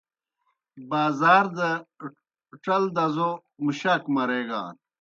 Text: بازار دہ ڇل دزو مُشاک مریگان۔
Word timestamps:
بازار 0.89 1.45
دہ 1.55 1.69
ڇل 2.63 2.83
دزو 2.95 3.29
مُشاک 3.63 4.03
مریگان۔ 4.13 4.73